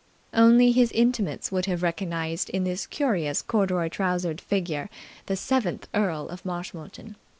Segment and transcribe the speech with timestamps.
[0.33, 4.89] Only his intimates would have recognized in this curious corduroy trousered figure
[5.27, 7.17] the seventh Earl of Marshmoreton.